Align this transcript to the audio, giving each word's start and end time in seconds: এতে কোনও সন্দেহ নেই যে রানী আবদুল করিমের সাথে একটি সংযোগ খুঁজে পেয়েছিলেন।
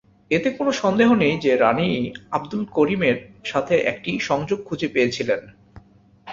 এতে 0.31 0.49
কোনও 0.51 0.71
সন্দেহ 0.73 1.09
নেই 1.15 1.35
যে 1.39 1.51
রানী 1.57 1.89
আবদুল 2.31 2.63
করিমের 2.71 3.17
সাথে 3.45 3.75
একটি 3.83 4.11
সংযোগ 4.19 4.59
খুঁজে 4.65 4.87
পেয়েছিলেন। 4.87 5.41